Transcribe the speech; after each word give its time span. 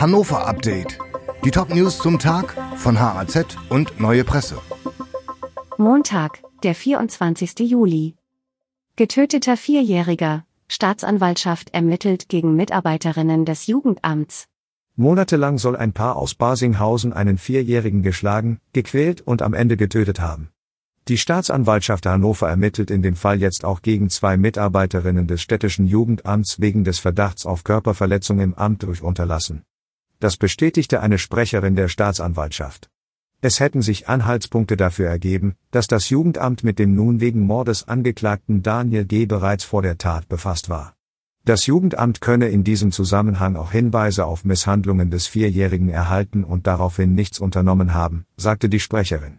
Hannover 0.00 0.46
Update. 0.46 0.96
Die 1.44 1.50
Top-News 1.50 1.98
zum 1.98 2.20
Tag 2.20 2.54
von 2.76 3.00
HAZ 3.00 3.56
und 3.68 3.98
Neue 3.98 4.22
Presse. 4.22 4.60
Montag, 5.76 6.40
der 6.62 6.76
24. 6.76 7.58
Juli. 7.68 8.14
Getöteter 8.94 9.56
Vierjähriger. 9.56 10.44
Staatsanwaltschaft 10.68 11.74
ermittelt 11.74 12.28
gegen 12.28 12.54
Mitarbeiterinnen 12.54 13.44
des 13.44 13.66
Jugendamts. 13.66 14.46
Monatelang 14.94 15.58
soll 15.58 15.74
ein 15.74 15.92
Paar 15.92 16.14
aus 16.14 16.36
Basinghausen 16.36 17.12
einen 17.12 17.36
Vierjährigen 17.36 18.04
geschlagen, 18.04 18.60
gequält 18.72 19.20
und 19.22 19.42
am 19.42 19.52
Ende 19.52 19.76
getötet 19.76 20.20
haben. 20.20 20.50
Die 21.08 21.18
Staatsanwaltschaft 21.18 22.06
Hannover 22.06 22.48
ermittelt 22.48 22.92
in 22.92 23.02
dem 23.02 23.16
Fall 23.16 23.40
jetzt 23.40 23.64
auch 23.64 23.82
gegen 23.82 24.10
zwei 24.10 24.36
Mitarbeiterinnen 24.36 25.26
des 25.26 25.42
städtischen 25.42 25.88
Jugendamts 25.88 26.60
wegen 26.60 26.84
des 26.84 27.00
Verdachts 27.00 27.46
auf 27.46 27.64
Körperverletzung 27.64 28.38
im 28.38 28.54
Amt 28.54 28.84
durch 28.84 29.02
Unterlassen. 29.02 29.64
Das 30.20 30.36
bestätigte 30.36 31.00
eine 31.00 31.18
Sprecherin 31.18 31.76
der 31.76 31.88
Staatsanwaltschaft. 31.88 32.90
Es 33.40 33.60
hätten 33.60 33.82
sich 33.82 34.08
Anhaltspunkte 34.08 34.76
dafür 34.76 35.08
ergeben, 35.08 35.54
dass 35.70 35.86
das 35.86 36.10
Jugendamt 36.10 36.64
mit 36.64 36.80
dem 36.80 36.96
nun 36.96 37.20
wegen 37.20 37.46
Mordes 37.46 37.86
angeklagten 37.86 38.62
Daniel 38.62 39.04
G. 39.04 39.26
bereits 39.26 39.62
vor 39.62 39.82
der 39.82 39.96
Tat 39.96 40.28
befasst 40.28 40.68
war. 40.68 40.94
Das 41.44 41.66
Jugendamt 41.66 42.20
könne 42.20 42.48
in 42.48 42.64
diesem 42.64 42.90
Zusammenhang 42.90 43.54
auch 43.54 43.70
Hinweise 43.70 44.26
auf 44.26 44.44
Misshandlungen 44.44 45.10
des 45.10 45.28
Vierjährigen 45.28 45.88
erhalten 45.88 46.42
und 46.42 46.66
daraufhin 46.66 47.14
nichts 47.14 47.38
unternommen 47.38 47.94
haben, 47.94 48.26
sagte 48.36 48.68
die 48.68 48.80
Sprecherin. 48.80 49.38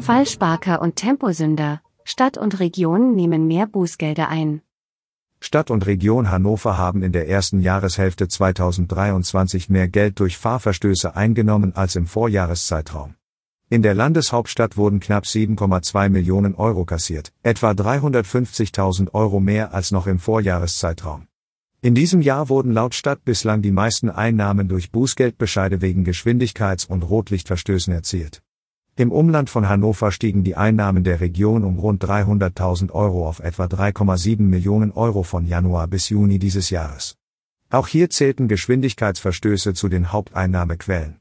Falschparker 0.00 0.80
und 0.80 0.96
Temposünder. 0.96 1.82
Stadt 2.04 2.38
und 2.38 2.60
Region 2.60 3.14
nehmen 3.16 3.48
mehr 3.48 3.66
Bußgelder 3.66 4.28
ein. 4.28 4.62
Stadt 5.42 5.70
und 5.70 5.86
Region 5.86 6.30
Hannover 6.30 6.76
haben 6.76 7.02
in 7.02 7.12
der 7.12 7.26
ersten 7.26 7.60
Jahreshälfte 7.60 8.28
2023 8.28 9.70
mehr 9.70 9.88
Geld 9.88 10.20
durch 10.20 10.36
Fahrverstöße 10.36 11.16
eingenommen 11.16 11.74
als 11.74 11.96
im 11.96 12.06
Vorjahreszeitraum. 12.06 13.14
In 13.70 13.82
der 13.82 13.94
Landeshauptstadt 13.94 14.76
wurden 14.76 15.00
knapp 15.00 15.24
7,2 15.24 16.10
Millionen 16.10 16.54
Euro 16.54 16.84
kassiert, 16.84 17.32
etwa 17.42 17.70
350.000 17.70 19.14
Euro 19.14 19.40
mehr 19.40 19.72
als 19.72 19.92
noch 19.92 20.06
im 20.06 20.18
Vorjahreszeitraum. 20.18 21.26
In 21.80 21.94
diesem 21.94 22.20
Jahr 22.20 22.50
wurden 22.50 22.72
laut 22.72 22.94
Stadt 22.94 23.24
bislang 23.24 23.62
die 23.62 23.72
meisten 23.72 24.10
Einnahmen 24.10 24.68
durch 24.68 24.92
Bußgeldbescheide 24.92 25.80
wegen 25.80 26.04
Geschwindigkeits- 26.04 26.86
und 26.86 27.02
Rotlichtverstößen 27.02 27.94
erzielt. 27.94 28.42
Im 29.00 29.12
Umland 29.12 29.48
von 29.48 29.66
Hannover 29.66 30.12
stiegen 30.12 30.44
die 30.44 30.56
Einnahmen 30.56 31.04
der 31.04 31.22
Region 31.22 31.64
um 31.64 31.78
rund 31.78 32.04
300.000 32.04 32.92
Euro 32.92 33.26
auf 33.26 33.40
etwa 33.40 33.64
3,7 33.64 34.42
Millionen 34.42 34.92
Euro 34.92 35.22
von 35.22 35.46
Januar 35.46 35.86
bis 35.86 36.10
Juni 36.10 36.38
dieses 36.38 36.68
Jahres. 36.68 37.16
Auch 37.70 37.88
hier 37.88 38.10
zählten 38.10 38.46
Geschwindigkeitsverstöße 38.46 39.72
zu 39.72 39.88
den 39.88 40.12
Haupteinnahmequellen. 40.12 41.18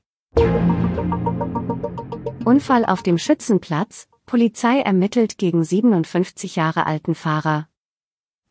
Unfall 2.44 2.84
auf 2.84 3.02
dem 3.02 3.18
Schützenplatz, 3.18 4.10
Polizei 4.26 4.82
ermittelt 4.82 5.38
gegen 5.38 5.64
57 5.64 6.58
Jahre 6.58 6.86
alten 6.86 7.16
Fahrer. 7.16 7.69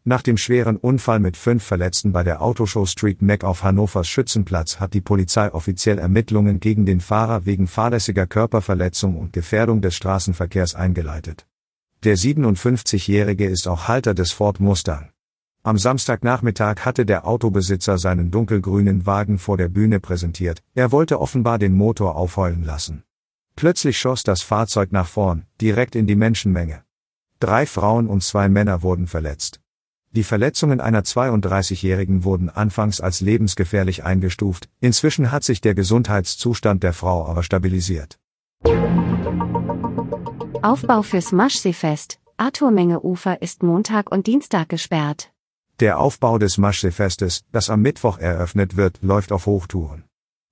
Nach 0.09 0.23
dem 0.23 0.39
schweren 0.39 0.79
Unfall 0.79 1.21
mit 1.21 1.37
fünf 1.37 1.63
Verletzten 1.63 2.13
bei 2.13 2.23
der 2.23 2.41
Autoshow 2.41 2.87
Street 2.87 3.21
Mac 3.21 3.45
auf 3.45 3.63
Hannovers 3.63 4.09
Schützenplatz 4.09 4.81
hat 4.81 4.95
die 4.95 5.03
Polizei 5.03 5.53
offiziell 5.53 5.99
Ermittlungen 5.99 6.61
gegen 6.61 6.87
den 6.87 7.01
Fahrer 7.01 7.45
wegen 7.45 7.67
fahrlässiger 7.67 8.27
Körperverletzung 8.27 9.19
und 9.19 9.35
Gefährdung 9.35 9.83
des 9.83 9.95
Straßenverkehrs 9.97 10.75
eingeleitet. 10.75 11.47
Der 12.05 12.17
57-Jährige 12.17 13.45
ist 13.45 13.69
auch 13.69 13.87
Halter 13.87 14.15
des 14.15 14.33
Ford 14.33 14.61
Mustang. 14.61 15.11
Am 15.63 15.77
Samstagnachmittag 15.77 16.87
hatte 16.87 17.05
der 17.05 17.27
Autobesitzer 17.27 17.99
seinen 17.99 18.31
dunkelgrünen 18.31 19.05
Wagen 19.05 19.37
vor 19.37 19.59
der 19.59 19.69
Bühne 19.69 20.01
präsentiert, 20.01 20.63
er 20.75 20.91
wollte 20.91 21.21
offenbar 21.21 21.59
den 21.59 21.75
Motor 21.75 22.17
aufheulen 22.17 22.65
lassen. 22.65 23.03
Plötzlich 23.57 23.99
schoss 23.99 24.23
das 24.23 24.41
Fahrzeug 24.41 24.91
nach 24.91 25.07
vorn, 25.07 25.45
direkt 25.61 25.95
in 25.95 26.07
die 26.07 26.17
Menschenmenge. 26.17 26.83
Drei 27.41 27.67
Frauen 27.67 28.07
und 28.07 28.23
zwei 28.23 28.49
Männer 28.49 28.83
wurden 28.83 29.07
verletzt. 29.07 29.61
Die 30.19 30.25
Verletzungen 30.25 30.81
einer 30.81 31.03
32-Jährigen 31.03 32.25
wurden 32.25 32.51
anfangs 32.51 33.01
als 33.01 33.21
lebensgefährlich 33.21 34.03
eingestuft, 34.03 34.69
inzwischen 34.81 35.31
hat 35.31 35.45
sich 35.45 35.61
der 35.61 35.77
Gesundheitszustand 35.77 36.83
der 36.83 36.93
Frau 36.93 37.25
aber 37.25 37.45
stabilisiert. 37.45 38.19
Aufbau 40.61 41.03
fürs 41.03 41.31
Maschseefest. 41.31 42.19
Arthurmenge 42.37 43.01
Ufer 43.05 43.41
ist 43.43 43.63
Montag 43.63 44.11
und 44.11 44.27
Dienstag 44.27 44.69
gesperrt. 44.69 45.31
Der 45.79 46.01
Aufbau 46.01 46.39
des 46.39 46.59
Maschseefestes, 46.59 47.45
das 47.53 47.71
am 47.71 47.83
Mittwoch 47.83 48.19
eröffnet 48.19 48.77
wird, 48.77 48.99
läuft 49.03 49.31
auf 49.31 49.47
Hochtouren. 49.47 50.03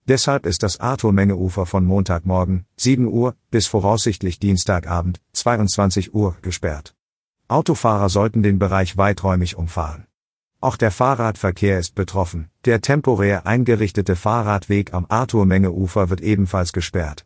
Deshalb 0.06 0.46
ist 0.46 0.62
das 0.62 0.78
Arthurmenge 0.78 1.34
Ufer 1.34 1.66
von 1.66 1.84
Montagmorgen, 1.84 2.66
7 2.76 3.08
Uhr, 3.08 3.34
bis 3.50 3.66
voraussichtlich 3.66 4.38
Dienstagabend, 4.38 5.20
22 5.32 6.14
Uhr, 6.14 6.36
gesperrt. 6.40 6.95
Autofahrer 7.48 8.08
sollten 8.08 8.42
den 8.42 8.58
Bereich 8.58 8.96
weiträumig 8.96 9.56
umfahren. 9.56 10.06
Auch 10.60 10.76
der 10.76 10.90
Fahrradverkehr 10.90 11.78
ist 11.78 11.94
betroffen. 11.94 12.48
Der 12.64 12.80
temporär 12.80 13.46
eingerichtete 13.46 14.16
Fahrradweg 14.16 14.92
am 14.92 15.06
Arthur-Menge-Ufer 15.08 16.10
wird 16.10 16.22
ebenfalls 16.22 16.72
gesperrt. 16.72 17.24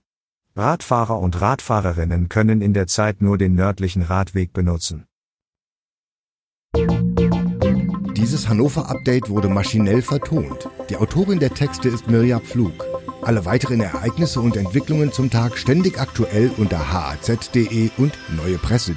Radfahrer 0.55 1.19
und 1.19 1.41
Radfahrerinnen 1.41 2.29
können 2.29 2.61
in 2.61 2.75
der 2.75 2.87
Zeit 2.87 3.23
nur 3.23 3.39
den 3.39 3.55
nördlichen 3.55 4.03
Radweg 4.03 4.53
benutzen. 4.53 5.07
Dieses 8.15 8.49
Hannover-Update 8.49 9.31
wurde 9.31 9.49
maschinell 9.49 10.03
vertont. 10.03 10.69
Die 10.91 10.97
Autorin 10.97 11.39
der 11.39 11.55
Texte 11.55 11.89
ist 11.89 12.09
Mirja 12.09 12.41
Pflug. 12.41 12.85
Alle 13.23 13.47
weiteren 13.47 13.81
Ereignisse 13.81 14.41
und 14.41 14.57
Entwicklungen 14.57 15.13
zum 15.13 15.31
Tag 15.31 15.57
ständig 15.57 15.99
aktuell 15.99 16.51
unter 16.59 16.93
haz.de 16.93 17.91
und 17.97 18.13
neuepresse.de. 18.37 18.97